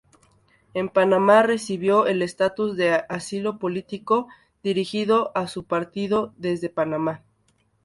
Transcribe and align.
En 0.73 0.89
Panamá 0.89 1.43
recibió 1.43 2.07
el 2.07 2.23
estatus 2.23 2.75
de 2.75 3.03
asilado 3.07 3.59
político, 3.59 4.27
dirigiendo 4.63 5.31
a 5.35 5.45
su 5.45 5.65
partido 5.65 6.33
desde 6.37 6.69
Panamá. 6.69 7.21